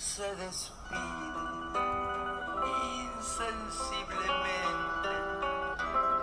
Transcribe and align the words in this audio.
se 0.00 0.34
despide 0.36 0.96
insensiblemente 3.18 5.12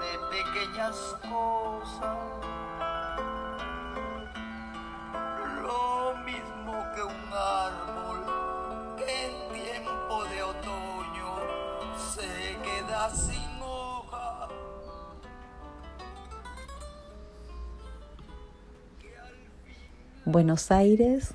de 0.00 0.12
pequeñas 0.28 0.96
cosas. 1.22 2.18
Lo 5.62 6.16
mismo 6.24 6.74
que 6.96 7.02
un 7.04 7.32
árbol 7.32 8.18
que 8.98 9.26
en 9.26 9.34
tiempo 9.52 10.24
de 10.24 10.42
otoño 10.42 11.30
se 11.96 12.58
queda 12.64 13.14
sin 13.14 13.62
hoja. 13.62 14.48
Buenos 20.24 20.72
Aires, 20.72 21.34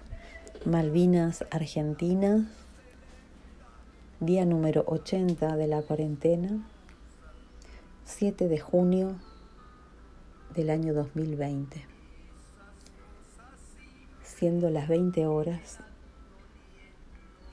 Malvinas, 0.65 1.45
Argentina, 1.51 2.49
día 4.19 4.45
número 4.45 4.83
80 4.87 5.57
de 5.57 5.67
la 5.67 5.83
cuarentena, 5.83 6.67
7 8.05 8.47
de 8.47 8.59
junio 8.59 9.15
del 10.55 10.71
año 10.71 10.95
2020. 10.95 11.85
Siendo 14.23 14.71
las 14.71 14.87
20 14.87 15.27
horas, 15.27 15.77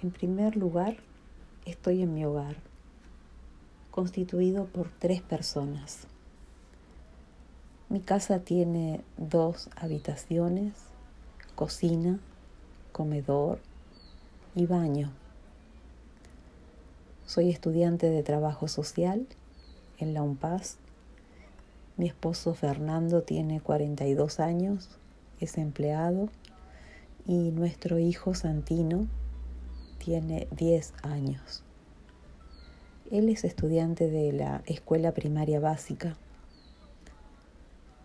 en 0.02 0.10
primer 0.10 0.56
lugar 0.56 0.96
estoy 1.66 2.00
en 2.00 2.14
mi 2.14 2.24
hogar, 2.24 2.56
constituido 3.90 4.64
por 4.64 4.88
tres 4.88 5.20
personas. 5.20 6.06
Mi 7.90 8.00
casa 8.00 8.38
tiene 8.38 9.02
dos 9.18 9.68
habitaciones, 9.76 10.72
cocina, 11.54 12.18
comedor 12.92 13.58
y 14.54 14.66
baño. 14.66 15.10
Soy 17.26 17.50
estudiante 17.50 18.10
de 18.10 18.22
trabajo 18.22 18.68
social 18.68 19.26
en 19.98 20.14
la 20.14 20.22
UNPAS. 20.22 20.76
Mi 21.96 22.06
esposo 22.06 22.54
Fernando 22.54 23.22
tiene 23.22 23.60
42 23.60 24.38
años, 24.40 24.90
es 25.40 25.58
empleado 25.58 26.28
y 27.26 27.50
nuestro 27.50 27.98
hijo 27.98 28.34
Santino 28.34 29.08
tiene 29.98 30.48
10 30.50 30.94
años. 31.02 31.62
Él 33.10 33.28
es 33.28 33.44
estudiante 33.44 34.08
de 34.08 34.32
la 34.32 34.62
escuela 34.66 35.12
primaria 35.12 35.60
básica. 35.60 36.16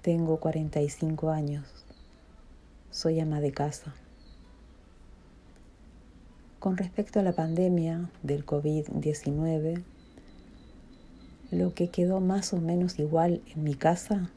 Tengo 0.02 0.38
45 0.38 1.30
años. 1.32 1.66
Soy 2.92 3.20
ama 3.20 3.42
de 3.42 3.52
casa. 3.52 3.94
Con 6.68 6.76
respecto 6.76 7.22
a 7.22 7.24
la 7.24 7.32
pandemia 7.32 8.10
del 8.24 8.46
COVID-19, 8.46 9.86
lo 11.52 11.74
que 11.74 11.88
quedó 11.88 12.20
más 12.20 12.52
o 12.52 12.58
menos 12.58 13.00
igual 13.00 13.42
en 13.56 13.64
mi 13.64 13.74
casa 13.74 14.32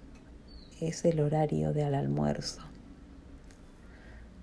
es 0.81 1.05
el 1.05 1.19
horario 1.19 1.73
del 1.73 1.93
almuerzo. 1.93 2.63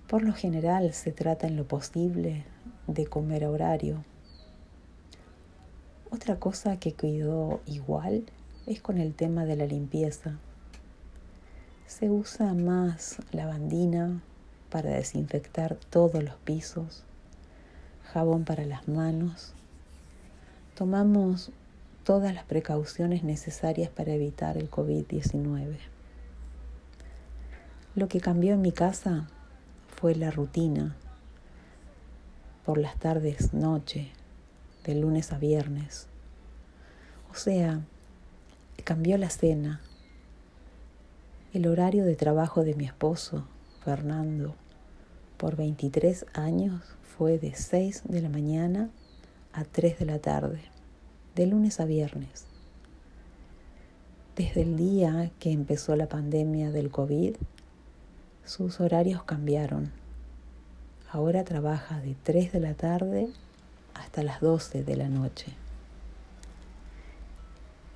Por 0.10 0.24
lo 0.24 0.34
general 0.34 0.92
se 0.92 1.14
trata 1.14 1.48
en 1.48 1.56
lo 1.56 1.66
posible 1.66 2.44
de 2.88 3.06
comer 3.06 3.46
a 3.46 3.52
horario. 3.52 4.04
Otra 6.12 6.36
cosa 6.42 6.82
que 6.82 6.92
quedó 6.92 7.62
igual 7.66 8.26
es 8.66 8.82
con 8.82 8.98
el 8.98 9.14
tema 9.14 9.46
de 9.46 9.56
la 9.56 9.66
limpieza. 9.66 10.38
Se 11.86 12.10
usa 12.10 12.54
más 12.54 13.20
lavandina 13.32 14.22
para 14.70 14.90
desinfectar 14.90 15.78
todos 15.90 16.22
los 16.22 16.36
pisos 16.36 17.06
jabón 18.18 18.46
para 18.46 18.66
las 18.66 18.88
manos. 18.88 19.54
Tomamos 20.76 21.52
todas 22.04 22.34
las 22.34 22.46
precauciones 22.46 23.23
necesarias 23.23 23.92
para 23.92 24.12
evitar 24.12 24.58
el 24.58 24.72
COVID-19. 24.72 25.78
Lo 27.94 28.08
que 28.08 28.20
cambió 28.20 28.55
en 28.55 28.64
mi 28.64 28.72
casa 28.72 29.28
fue 29.95 30.16
la 30.16 30.32
rutina 30.32 30.95
por 32.66 32.80
las 32.80 32.98
tardes, 32.98 33.54
noche, 33.54 34.10
de 34.84 34.95
lunes 34.95 35.32
a 35.32 35.38
viernes. 35.38 36.08
O 37.30 37.36
sea, 37.36 37.82
cambió 38.84 39.20
la 39.20 39.30
cena, 39.30 39.80
el 41.54 41.67
horario 41.67 42.04
de 42.04 42.16
trabajo 42.16 42.64
de 42.64 42.73
mi 42.73 42.86
esposo, 42.86 43.45
Fernando, 43.86 44.55
por 45.37 45.55
23 45.55 46.25
años 46.33 46.81
fue 47.17 47.37
de 47.37 47.53
6 47.53 48.03
de 48.05 48.21
la 48.21 48.30
mañana 48.30 48.89
a 49.53 49.64
3 49.64 49.99
de 49.99 50.05
la 50.05 50.20
tarde, 50.20 50.61
de 51.36 51.45
lunes 51.48 51.80
a 51.80 51.86
viernes. 51.86 52.45
Desde 54.36 54.61
el 54.61 54.77
día 54.77 55.31
que 55.39 55.52
empezó 55.52 55.95
la 55.95 56.08
pandemia 56.08 56.71
del 56.71 56.92
COVID, 56.92 57.36
sus 58.45 58.80
horarios 58.80 59.23
cambiaron. 59.23 59.92
Ahora 61.11 61.43
trabaja 61.43 61.99
de 62.02 62.15
3 62.23 62.52
de 62.52 62.59
la 62.59 62.73
tarde 62.73 63.30
hasta 63.93 64.23
las 64.23 64.42
12 64.42 64.83
de 64.83 64.95
la 64.95 65.09
noche. 65.09 65.54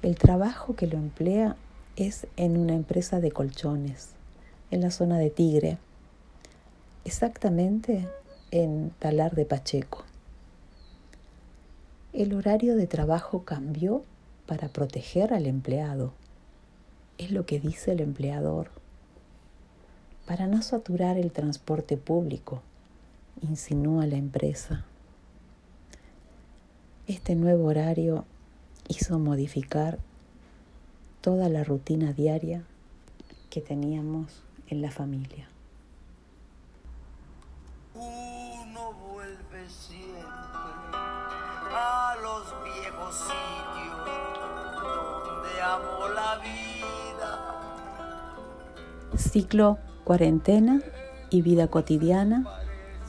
El 0.01 0.15
trabajo 0.15 0.75
que 0.75 0.87
lo 0.87 0.97
emplea 0.97 1.55
es 1.95 2.25
en 2.37 2.57
una 2.57 2.73
empresa 2.73 3.19
de 3.19 3.31
colchones, 3.31 4.09
en 4.71 4.81
la 4.81 4.89
zona 4.89 5.19
de 5.19 5.29
Tigre, 5.29 5.77
exactamente 7.05 8.07
en 8.51 8.91
Talar 8.99 9.35
de 9.35 9.45
Pacheco. 9.45 10.03
El 12.13 12.33
horario 12.33 12.75
de 12.75 12.87
trabajo 12.87 13.43
cambió 13.43 14.03
para 14.45 14.67
proteger 14.67 15.33
al 15.33 15.45
empleado. 15.45 16.13
Es 17.17 17.31
lo 17.31 17.45
que 17.45 17.59
dice 17.59 17.93
el 17.93 18.01
empleador. 18.01 18.69
Para 20.25 20.47
no 20.47 20.61
saturar 20.61 21.17
el 21.17 21.31
transporte 21.31 21.97
público, 21.97 22.61
insinúa 23.41 24.05
la 24.05 24.17
empresa. 24.17 24.85
Este 27.07 27.35
nuevo 27.35 27.65
horario 27.65 28.25
hizo 28.87 29.17
modificar 29.19 29.99
toda 31.21 31.49
la 31.49 31.63
rutina 31.63 32.13
diaria 32.13 32.63
que 33.49 33.61
teníamos 33.61 34.43
en 34.67 34.81
la 34.81 34.91
familia. 34.91 35.47
A 41.73 42.15
los 42.21 42.43
viejos 42.63 43.15
sitios 43.15 43.97
donde 44.83 45.61
amo 45.61 46.07
la 46.13 46.37
vida. 46.39 47.31
Ciclo 49.15 49.77
Cuarentena 50.03 50.81
y 51.29 51.41
Vida 51.41 51.67
Cotidiana 51.67 52.45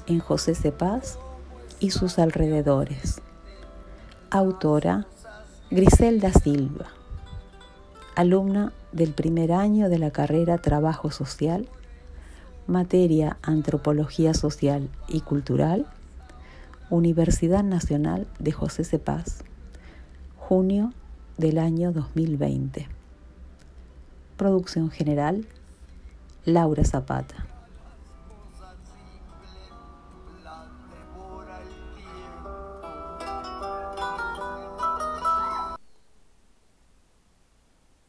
en 0.07 0.21
José 0.21 0.55
Cepaz 0.55 1.19
y 1.81 1.91
sus 1.91 2.19
alrededores. 2.19 3.21
Autora 4.31 5.07
Griselda 5.71 6.33
Silva, 6.33 6.87
alumna 8.15 8.73
del 8.93 9.13
primer 9.13 9.53
año 9.53 9.89
de 9.89 9.99
la 9.99 10.11
carrera 10.11 10.59
Trabajo 10.59 11.11
Social, 11.11 11.69
materia 12.67 13.39
Antropología 13.43 14.35
Social 14.35 14.89
y 15.09 15.23
Cultural 15.23 15.87
Universidad 16.93 17.65
Nacional 17.65 18.27
de 18.39 18.53
José 18.53 18.85
Cepaz, 18.85 19.45
junio 20.37 20.93
del 21.39 21.57
año 21.57 21.91
2020. 21.91 22.87
Producción 24.37 24.91
general, 24.91 25.47
Laura 26.45 26.85
Zapata. 26.85 27.47